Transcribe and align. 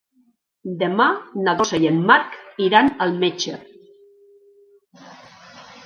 Demà 0.79 1.05
na 1.41 1.53
Dolça 1.59 1.81
i 1.85 1.89
en 1.91 2.01
Marc 2.09 2.35
iran 2.69 2.91
al 3.07 3.15
metge. 3.25 3.63